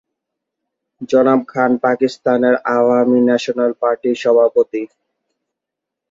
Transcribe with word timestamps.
জনাব 1.09 1.39
খান 1.47 1.71
পাকিস্তানের 1.85 2.55
আওয়ামী 2.75 3.19
ন্যাশনাল 3.27 3.71
পার্টির 3.81 4.15
সভাপতি। 4.15 4.81